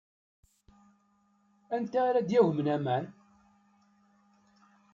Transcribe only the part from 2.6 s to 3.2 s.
aman?